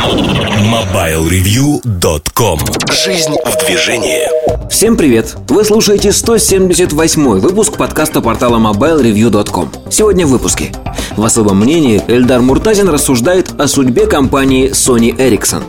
[0.00, 2.58] MobileReview.com
[3.04, 4.22] Жизнь в движении
[4.70, 5.36] Всем привет!
[5.48, 10.72] Вы слушаете 178 выпуск подкаста портала MobileReview.com Сегодня в выпуске
[11.18, 15.64] В особом мнении Эльдар Муртазин рассуждает о судьбе компании Sony Ericsson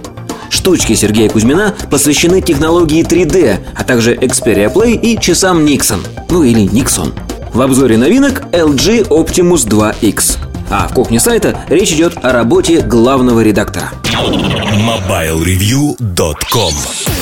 [0.50, 6.70] Штучки Сергея Кузьмина посвящены технологии 3D, а также Xperia Play и часам Nixon, ну или
[6.70, 7.12] Nixon.
[7.54, 10.51] В обзоре новинок LG Optimus 2X.
[10.74, 13.92] А в кухне сайта речь идет о работе главного редактора.
[14.06, 16.74] MobileReview.com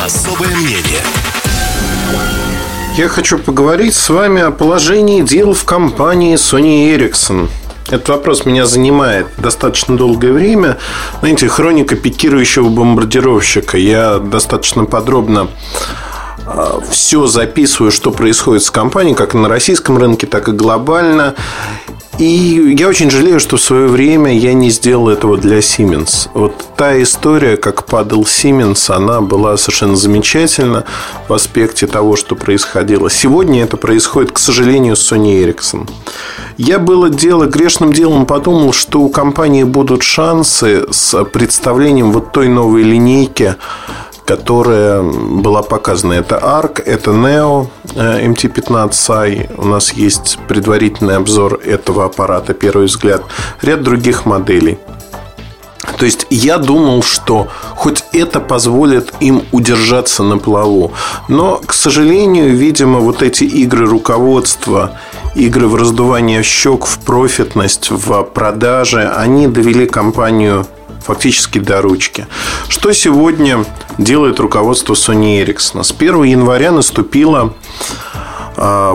[0.05, 1.02] Особое мнение
[2.95, 7.49] Я хочу поговорить с вами о положении дел в компании Sony Ericsson.
[7.89, 10.77] Этот вопрос меня занимает достаточно долгое время.
[11.22, 13.80] Знаете, хроника пикирующего бомбардировщика.
[13.80, 15.47] Я достаточно подробно
[16.45, 21.34] а, все записываю, что происходит с компанией, как на российском рынке, так и глобально.
[22.20, 26.28] И я очень жалею, что в свое время я не сделал этого для Siemens.
[26.34, 30.84] Вот та история, как падал Siemens, она была совершенно замечательна
[31.30, 33.09] в аспекте того, что происходило.
[33.09, 35.89] Сегодня это происходит, к сожалению, с Sony Ericsson.
[36.58, 42.50] Я было дело, грешным делом подумал, что у компании будут шансы с представлением вот той
[42.50, 43.56] новой линейки
[44.30, 46.13] которая была показана.
[46.13, 49.49] Это ARC, это Neo MT-15i.
[49.58, 53.23] У нас есть предварительный обзор этого аппарата, первый взгляд.
[53.63, 54.77] Ряд других моделей.
[55.97, 60.91] То есть я думал, что хоть это позволит им удержаться на плаву.
[61.27, 64.99] Но, к сожалению, видимо, вот эти игры руководства,
[65.33, 70.67] игры в раздувание щек, в профитность, в продаже, они довели компанию
[71.03, 72.27] фактически до ручки.
[72.67, 73.66] Что сегодня
[74.00, 75.83] делает руководство Sony Ericsson?
[75.83, 77.53] С 1 января наступила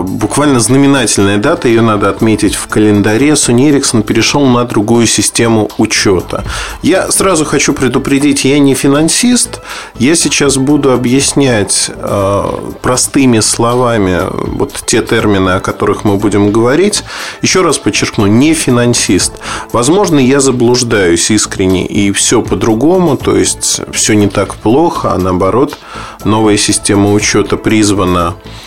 [0.01, 3.31] буквально знаменательная дата, ее надо отметить в календаре.
[3.31, 6.43] Sony Ericsson перешел на другую систему учета.
[6.83, 9.61] Я сразу хочу предупредить, я не финансист.
[9.97, 17.03] Я сейчас буду объяснять а, простыми словами вот те термины, о которых мы будем говорить.
[17.41, 19.33] Еще раз подчеркну, не финансист.
[19.71, 25.77] Возможно, я заблуждаюсь искренне и все по-другому, то есть все не так плохо, а наоборот,
[26.23, 28.64] новая система учета призвана а,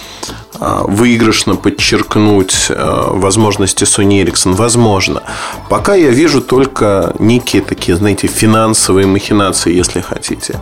[0.60, 4.54] выигрышно подчеркнуть а, возможности Sony Ericsson?
[4.54, 5.22] Возможно.
[5.68, 10.60] Пока я вижу только некие такие, знаете, финансовые махинации, если хотите.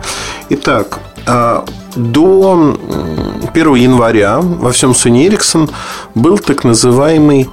[0.49, 1.65] Итак, а,
[1.95, 2.77] до
[3.53, 5.69] 1 января во всем Sony Ericsson
[6.15, 7.49] был так называемый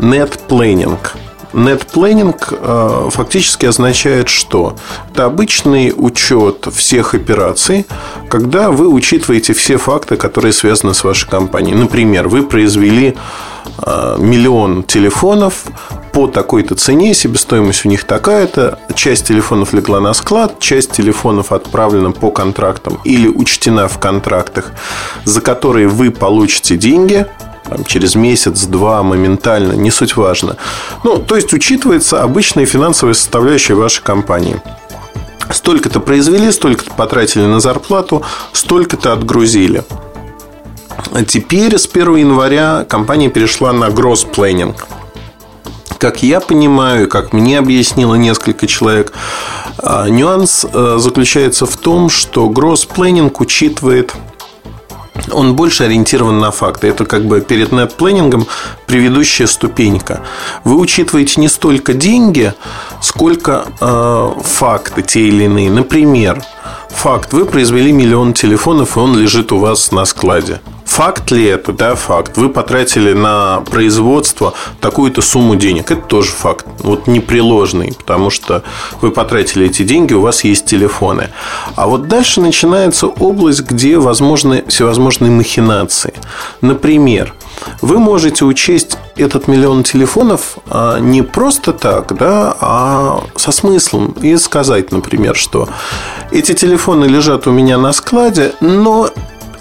[0.00, 0.98] net planning–
[1.54, 4.76] Нетпланинг э, фактически означает что?
[5.10, 7.86] Это обычный учет всех операций,
[8.28, 11.76] когда вы учитываете все факты, которые связаны с вашей компанией.
[11.76, 13.14] Например, вы произвели
[13.86, 15.64] э, миллион телефонов
[16.12, 22.10] по такой-то цене, себестоимость у них такая-то, часть телефонов легла на склад, часть телефонов отправлена
[22.10, 24.72] по контрактам или учтена в контрактах,
[25.24, 27.26] за которые вы получите деньги–
[27.68, 30.56] там, через месяц-два моментально, не суть важно.
[31.02, 34.60] Ну, то есть учитывается обычная финансовая составляющая вашей компании.
[35.50, 38.22] Столько-то произвели, столько-то потратили на зарплату,
[38.52, 39.84] столько-то отгрузили.
[41.12, 44.74] А теперь с 1 января компания перешла на gross planning.
[45.98, 49.12] Как я понимаю, как мне объяснило несколько человек,
[49.78, 54.12] а, нюанс э, заключается в том, что gross planning учитывает
[55.30, 56.88] он больше ориентирован на факты.
[56.88, 58.46] Это как бы перед нет-планингом
[58.86, 60.20] предыдущая ступенька.
[60.64, 62.52] Вы учитываете не столько деньги,
[63.00, 65.70] сколько э, факты те или иные.
[65.70, 66.42] Например,
[66.90, 67.32] факт.
[67.32, 70.60] Вы произвели миллион телефонов, и он лежит у вас на складе.
[70.84, 71.72] Факт ли это?
[71.72, 72.36] Да, факт.
[72.36, 75.90] Вы потратили на производство такую-то сумму денег.
[75.90, 76.66] Это тоже факт.
[76.80, 78.62] Вот непреложный, потому что
[79.00, 81.30] вы потратили эти деньги, у вас есть телефоны.
[81.74, 86.14] А вот дальше начинается область, где возможны всевозможные махинации.
[86.60, 87.34] Например,
[87.80, 94.14] вы можете учесть этот миллион телефонов а, не просто так, да, а со смыслом.
[94.20, 95.68] И сказать, например, что
[96.30, 99.10] эти телефоны лежат у меня на складе, но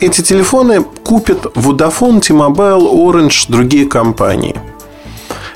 [0.05, 4.55] эти телефоны купят Vodafone, T-Mobile, Orange, другие компании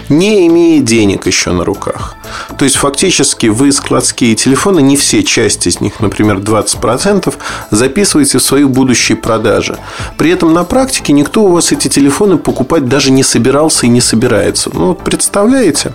[0.09, 2.15] не имея денег еще на руках.
[2.57, 7.33] То есть, фактически, вы складские телефоны, не все части из них, например, 20%,
[7.71, 9.77] записываете в свои будущие продажи.
[10.17, 14.01] При этом на практике никто у вас эти телефоны покупать даже не собирался и не
[14.01, 14.69] собирается.
[14.73, 15.93] Ну, вот представляете?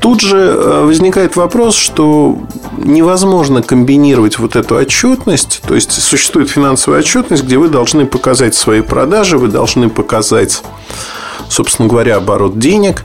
[0.00, 2.38] Тут же э, возникает вопрос, что
[2.78, 5.62] невозможно комбинировать вот эту отчетность.
[5.66, 10.62] То есть существует финансовая отчетность, где вы должны показать свои продажи, вы должны показать
[11.48, 13.04] собственно говоря, оборот денег.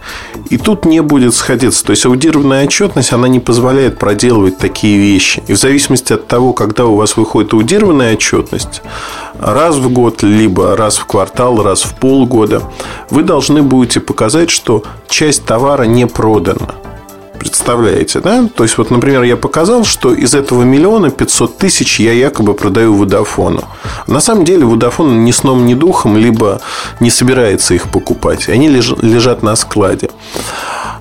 [0.50, 1.84] И тут не будет сходиться.
[1.86, 5.44] То есть аудированная отчетность, она не позволяет проделывать такие вещи.
[5.48, 8.82] И в зависимости от того, когда у вас выходит аудированная отчетность,
[9.40, 12.64] раз в год, либо раз в квартал, раз в полгода,
[13.10, 16.81] вы должны будете показать, что часть товара не продана.
[17.42, 18.48] Представляете, да?
[18.56, 22.94] То есть, вот, например, я показал, что из этого миллиона 500 тысяч я якобы продаю
[22.96, 23.64] Водофону.
[24.06, 26.62] На самом деле Водофон ни сном, ни духом, либо
[27.00, 28.48] не собирается их покупать.
[28.48, 30.12] Они лежат на складе.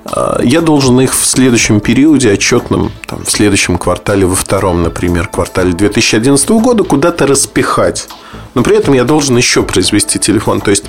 [0.05, 5.29] А, я должен их в следующем периоде отчетном, там, в следующем квартале, во втором, например,
[5.29, 8.09] квартале 2011 года куда-то распихать
[8.55, 10.61] но при этом я должен еще произвести телефон.
[10.61, 10.85] То есть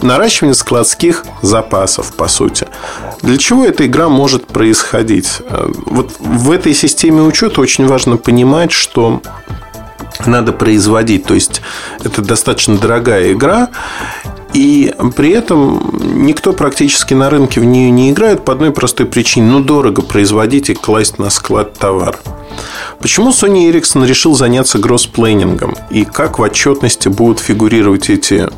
[0.00, 2.68] наращивание складских запасов, по сути.
[3.22, 5.40] Для чего эта игра может происходить?
[5.48, 9.22] Э, вот в этой системе учета очень важно понимать, что
[10.26, 11.24] надо производить.
[11.24, 11.62] То есть
[12.04, 13.70] это достаточно дорогая игра.
[14.56, 19.50] И при этом никто практически на рынке в нее не играет по одной простой причине.
[19.50, 22.18] Ну, дорого производить и класть на склад товар.
[22.98, 25.76] Почему Sony Ericsson решил заняться гроссплейнингом?
[25.90, 28.48] И как в отчетности будут фигурировать эти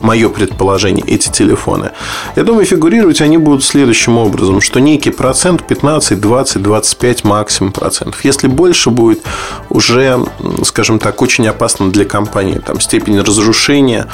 [0.00, 1.90] мое предположение, эти телефоны.
[2.36, 8.24] Я думаю, фигурировать они будут следующим образом, что некий процент 15, 20, 25 максимум процентов.
[8.24, 9.22] Если больше будет,
[9.70, 10.18] уже,
[10.64, 12.60] скажем так, очень опасно для компании.
[12.64, 14.06] Там степень разрушения,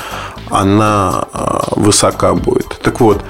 [0.50, 2.78] она а, высока будет.
[2.82, 3.22] Так вот,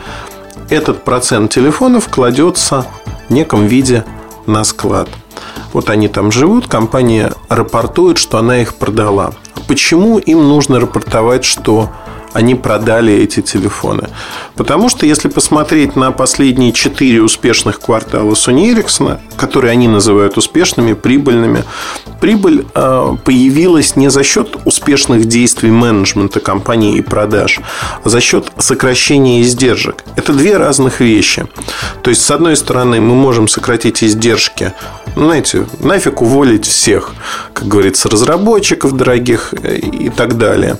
[0.68, 2.86] этот процент телефонов кладется
[3.28, 4.04] в неком виде
[4.46, 5.08] на склад–
[5.72, 9.32] вот они там живут, компания рапортует, что она их продала.
[9.68, 11.90] Почему им нужно рапортовать, что
[12.32, 14.08] они продали эти телефоны.
[14.56, 20.92] Потому что если посмотреть на последние четыре успешных квартала Sony Ericsson, которые они называют успешными,
[20.94, 21.64] прибыльными,
[22.20, 27.60] прибыль э, появилась не за счет успешных действий менеджмента компании и продаж,
[28.04, 30.04] а за счет сокращения издержек.
[30.16, 31.46] Это две разных вещи.
[32.02, 34.72] То есть, с одной стороны, мы можем сократить издержки,
[35.16, 37.14] ну, знаете, нафиг уволить всех,
[37.52, 40.78] как говорится, разработчиков дорогих э, и так далее,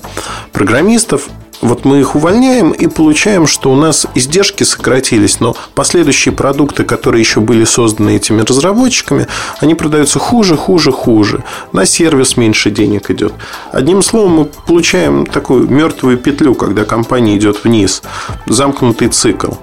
[0.51, 1.29] программистов,
[1.63, 7.21] вот мы их увольняем и получаем, что у нас издержки сократились, но последующие продукты, которые
[7.21, 9.27] еще были созданы этими разработчиками,
[9.59, 11.43] они продаются хуже, хуже, хуже.
[11.71, 13.33] На сервис меньше денег идет.
[13.71, 18.03] Одним словом, мы получаем такую мертвую петлю, когда компания идет вниз.
[18.45, 19.53] Замкнутый цикл.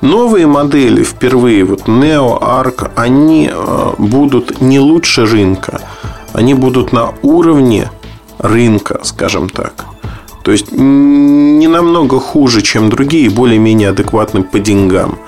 [0.00, 5.80] Новые модели впервые, вот Neo, Arc, они э, будут не лучше рынка.
[6.32, 7.90] Они будут на уровне
[8.38, 9.97] рынка, скажем так.
[10.48, 15.18] То есть не намного хуже, чем другие, более-менее адекватны по деньгам.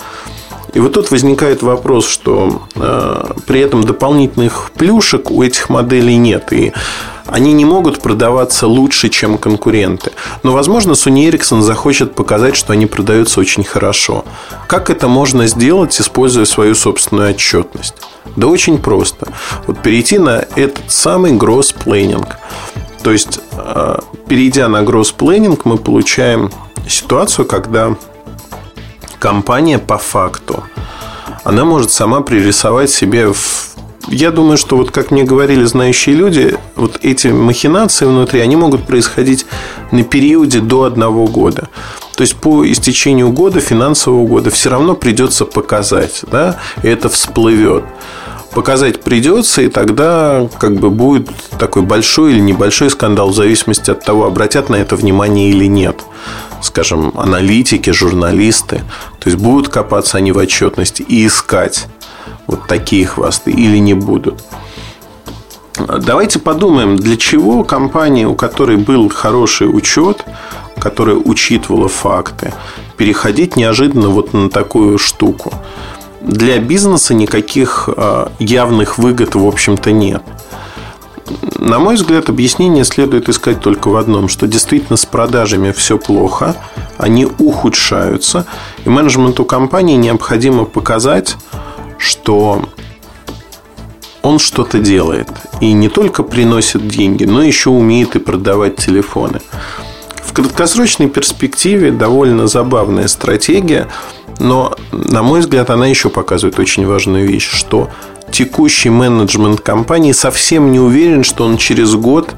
[0.73, 6.55] И вот тут возникает вопрос, что э, при этом дополнительных плюшек у этих моделей нет.
[6.55, 6.73] И
[7.27, 10.13] они не могут продаваться лучше, чем конкуренты.
[10.43, 14.25] Но, возможно, Sony Ericsson захочет показать, что они продаются очень хорошо.
[14.69, 17.95] Как это можно сделать, используя свою собственную отчетность?
[18.37, 19.29] Да очень просто.
[19.67, 22.27] Вот перейти на этот самый planning.
[23.03, 23.99] То есть, э,
[24.29, 26.51] перейдя на гросс-планинг, мы получаем
[26.89, 27.97] ситуацию, когда
[29.19, 30.65] компания по факту,
[31.45, 33.71] она может сама пририсовать себе в
[34.09, 38.87] я думаю, что вот как мне говорили знающие люди, вот эти махинации внутри, они могут
[38.87, 39.47] происходить
[39.93, 41.69] на периоде до одного года.
[42.17, 47.85] То есть по истечению года, финансового года, все равно придется показать, да, и это всплывет
[48.53, 54.05] показать придется, и тогда как бы будет такой большой или небольшой скандал в зависимости от
[54.05, 56.03] того, обратят на это внимание или нет.
[56.63, 58.83] Скажем, аналитики, журналисты.
[59.19, 61.87] То есть будут копаться они в отчетности и искать
[62.47, 64.43] вот такие хвосты или не будут.
[65.79, 70.25] Давайте подумаем, для чего компания, у которой был хороший учет,
[70.79, 72.53] которая учитывала факты,
[72.97, 75.55] переходить неожиданно вот на такую штуку
[76.21, 80.23] для бизнеса никаких а, явных выгод, в общем-то, нет.
[81.59, 86.57] На мой взгляд, объяснение следует искать только в одном, что действительно с продажами все плохо,
[86.99, 88.47] они ухудшаются,
[88.85, 91.37] и менеджменту компании необходимо показать,
[91.99, 92.65] что
[94.23, 95.29] он что-то делает.
[95.61, 99.41] И не только приносит деньги, но еще умеет и продавать телефоны.
[100.25, 103.89] В краткосрочной перспективе довольно забавная стратегия–
[104.41, 107.91] но, на мой взгляд, она еще показывает очень важную вещь, что
[108.33, 112.35] текущий менеджмент компании совсем не уверен, что он через год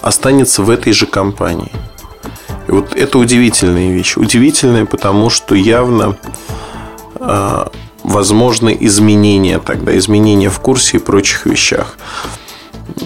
[0.00, 1.72] останется в этой же компании.
[2.68, 4.16] И вот это удивительная вещь.
[4.16, 6.16] Удивительная, потому что явно
[7.20, 7.66] э,
[8.02, 11.98] возможны изменения тогда, изменения в курсе и прочих вещах.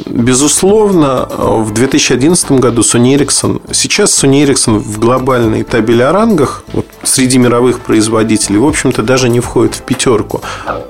[0.07, 6.80] Безусловно, в 2011 году Sony Ericsson, сейчас Sony Ericsson в глобальной табели о рангах, вот
[7.11, 10.41] среди мировых производителей, в общем-то, даже не входят в пятерку.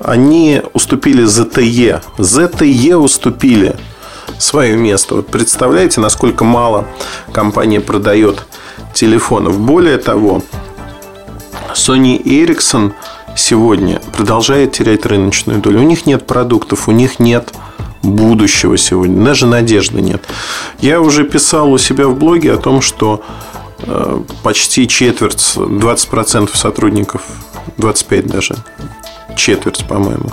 [0.03, 2.03] Они уступили ZTE.
[2.19, 3.77] ZTE уступили
[4.39, 5.17] свое место.
[5.17, 6.87] Вот представляете, насколько мало
[7.33, 8.47] компания продает
[8.95, 9.59] телефонов.
[9.59, 10.43] Более того,
[11.75, 12.93] Sony Ericsson
[13.37, 15.81] сегодня продолжает терять рыночную долю.
[15.81, 17.53] У них нет продуктов, у них нет
[18.03, 19.25] будущего сегодня.
[19.25, 20.23] Даже надежды нет.
[20.81, 23.23] Я уже писал у себя в блоге о том, что
[24.43, 27.23] почти четверть, 20% сотрудников,
[27.77, 28.57] 25 даже,
[29.37, 30.31] четверть, по-моему,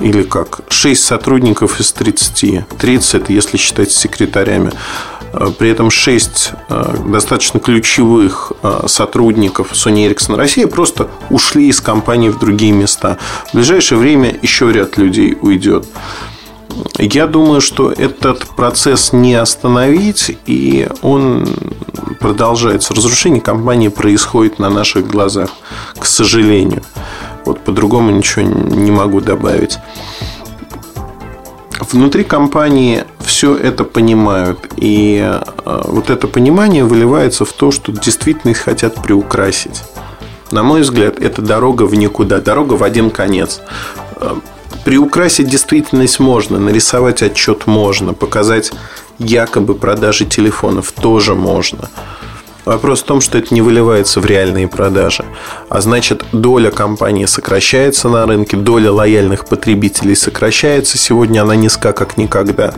[0.00, 4.72] или как, 6 сотрудников из 30, 30 это если считать секретарями,
[5.32, 8.52] э, при этом 6 э, достаточно ключевых
[8.86, 13.18] сотрудников Sony Ericsson России просто ушли из компании в другие места.
[13.50, 15.86] В ближайшее время еще ряд людей уйдет.
[16.98, 21.48] Я думаю, что этот процесс не остановить, и он
[22.20, 22.94] продолжается.
[22.94, 25.50] Разрушение компании происходит на наших глазах,
[25.98, 26.82] к сожалению.
[27.44, 29.78] Вот по-другому ничего не могу добавить.
[31.90, 34.58] Внутри компании все это понимают.
[34.76, 39.82] И э, вот это понимание выливается в то, что действительно их хотят приукрасить.
[40.52, 43.60] На мой взгляд, это дорога в никуда, дорога в один конец.
[44.84, 48.72] Приукрасить действительность можно, нарисовать отчет можно, показать
[49.18, 51.88] якобы продажи телефонов тоже можно.
[52.64, 55.24] Вопрос в том, что это не выливается в реальные продажи.
[55.68, 60.96] А значит, доля компании сокращается на рынке, доля лояльных потребителей сокращается.
[60.96, 62.74] Сегодня она низка, как никогда.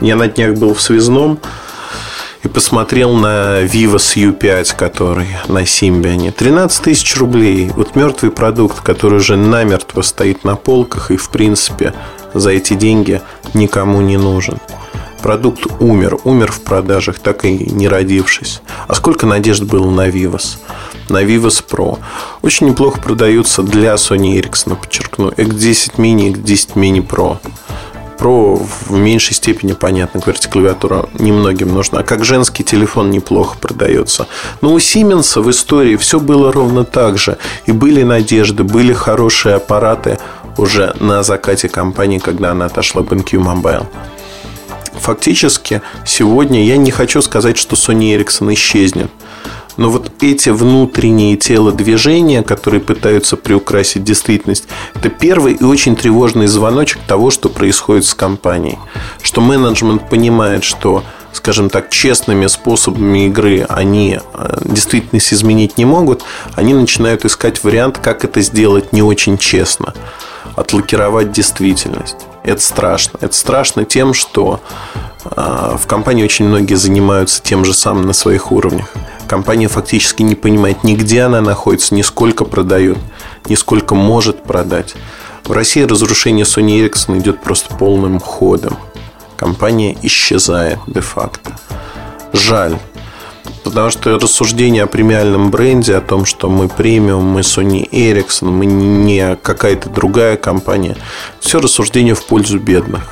[0.00, 1.40] Я на днях был в связном
[2.44, 6.30] и посмотрел на Vivos U5, который на Симбиане.
[6.30, 7.70] 13 тысяч рублей.
[7.74, 11.94] Вот мертвый продукт, который уже намертво стоит на полках и, в принципе,
[12.34, 13.22] за эти деньги
[13.54, 14.58] никому не нужен.
[15.22, 18.60] Продукт умер, умер в продажах, так и не родившись.
[18.86, 20.58] А сколько надежд было на Vivos?
[21.08, 21.98] На Vivos Pro.
[22.42, 25.30] Очень неплохо продаются для Sony Ericsson, подчеркну.
[25.30, 27.38] X10 Mini, X10 Mini Pro.
[28.18, 28.56] Pro
[28.86, 32.02] в меньшей степени понятно, говорите, клавиатура немногим нужна.
[32.02, 34.26] Как женский телефон неплохо продается.
[34.60, 37.38] Но у Siemens в истории все было ровно так же.
[37.66, 40.18] И были надежды, были хорошие аппараты
[40.56, 43.86] уже на закате компании, когда она отошла в BenQ Mobile.
[44.94, 49.10] Фактически, сегодня я не хочу сказать, что Sony Ericsson исчезнет.
[50.24, 54.64] Эти внутренние телодвижения, которые пытаются приукрасить действительность,
[54.94, 58.78] это первый и очень тревожный звоночек того, что происходит с компанией.
[59.20, 61.04] Что менеджмент понимает, что
[61.34, 66.22] скажем так, честными способами игры они э, действительность изменить не могут,
[66.54, 69.92] они начинают искать вариант, как это сделать не очень честно.
[70.56, 72.16] Отлакировать действительность.
[72.44, 73.18] Это страшно.
[73.20, 74.60] Это страшно тем, что
[75.26, 78.88] э, в компании очень многие занимаются тем же самым на своих уровнях
[79.34, 82.98] компания фактически не понимает ни где она находится, ни сколько продает,
[83.48, 84.94] ни сколько может продать.
[85.42, 88.76] В России разрушение Sony Ericsson идет просто полным ходом.
[89.36, 91.58] Компания исчезает де-факто.
[92.32, 92.78] Жаль.
[93.64, 98.66] Потому что рассуждение о премиальном бренде, о том, что мы премиум, мы Sony Ericsson, мы
[98.66, 100.96] не какая-то другая компания,
[101.40, 103.02] все рассуждение в пользу бедных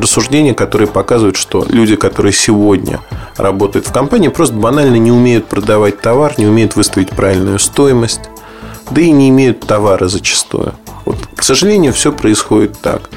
[0.00, 3.00] рассуждения, которые показывают, что люди, которые сегодня
[3.36, 8.20] работают в компании, просто банально не умеют продавать товар, не умеют выставить правильную стоимость,
[8.90, 10.74] да и не имеют товара зачастую.
[11.04, 13.10] Вот, к сожалению, все происходит так.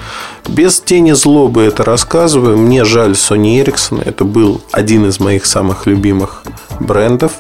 [0.47, 2.57] Без тени злобы это рассказываю.
[2.57, 4.01] Мне жаль Sony Ericsson.
[4.03, 6.43] Это был один из моих самых любимых
[6.79, 7.33] брендов.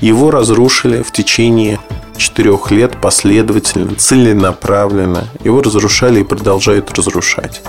[0.00, 1.80] Его разрушили в течение
[2.16, 5.24] четырех лет последовательно, целенаправленно.
[5.42, 7.62] Его разрушали и продолжают разрушать.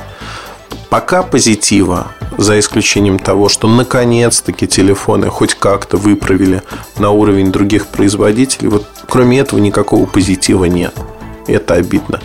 [0.90, 2.08] Пока позитива,
[2.38, 6.64] за исключением того, что наконец-таки телефоны хоть как-то выправили
[6.98, 10.94] на уровень других производителей, вот кроме этого никакого позитива нет.
[11.48, 12.20] Это обидно.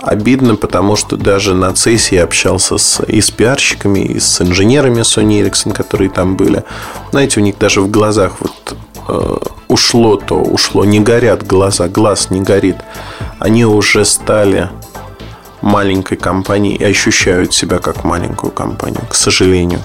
[0.00, 5.00] Обидно, потому что даже на CES я общался с, и с пиарщиками, и с инженерами
[5.00, 6.64] Sony Ericsson, которые там были.
[7.10, 8.76] Знаете, у них даже в глазах вот
[9.08, 12.76] э, ушло то, ушло, не горят глаза, глаз не горит.
[13.38, 14.70] Они уже стали
[15.60, 19.80] маленькой компании и ощущают себя как маленькую компанию, к сожалению.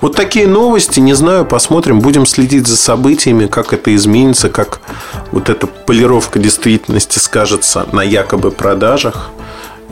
[0.00, 4.80] Вот такие новости, не знаю, посмотрим, будем следить за событиями, как это изменится, как
[5.32, 9.30] вот эта полировка действительности скажется на якобы продажах.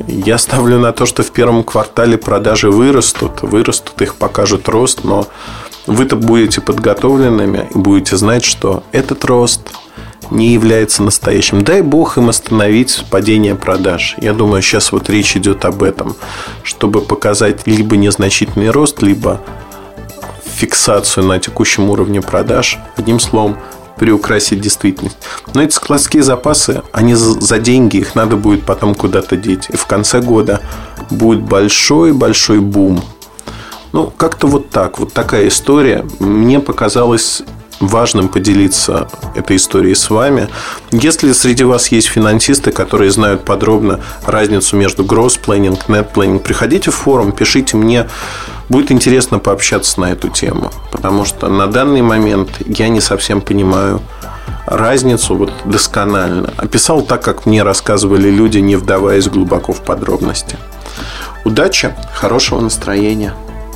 [0.06, 5.28] Я ставлю на то, что в первом квартале продажи вырастут, вырастут, их покажут рост, но
[5.86, 9.70] вы-то будете подготовленными и будете знать, что этот рост
[10.30, 11.62] не является настоящим.
[11.62, 14.16] Дай бог им остановить падение продаж.
[14.18, 16.16] Я думаю, сейчас вот речь идет об этом,
[16.62, 19.40] чтобы показать либо незначительный рост, либо
[20.44, 22.78] фиксацию на текущем уровне продаж.
[22.96, 23.56] Одним словом,
[23.96, 25.18] приукрасить действительность.
[25.52, 29.66] Но эти складские запасы, они за деньги, их надо будет потом куда-то деть.
[29.70, 30.60] И в конце года
[31.10, 33.02] будет большой-большой бум.
[33.92, 36.04] Ну, как-то вот так, вот такая история.
[36.18, 37.42] Мне показалось
[37.86, 40.48] важным поделиться этой историей с вами.
[40.90, 46.90] Если среди вас есть финансисты, которые знают подробно разницу между gross planning, net planning, приходите
[46.90, 48.08] в форум, пишите мне.
[48.68, 50.70] Будет интересно пообщаться на эту тему.
[50.90, 54.00] Потому что на данный момент я не совсем понимаю
[54.66, 56.52] разницу вот досконально.
[56.56, 60.56] Описал так, как мне рассказывали люди, не вдаваясь глубоко в подробности.
[61.44, 63.34] Удачи, хорошего настроения.